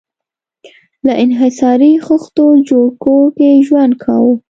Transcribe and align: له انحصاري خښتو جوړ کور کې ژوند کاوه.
له 1.05 1.13
انحصاري 1.23 1.91
خښتو 2.05 2.45
جوړ 2.67 2.85
کور 3.03 3.25
کې 3.37 3.49
ژوند 3.67 3.93
کاوه. 4.03 4.33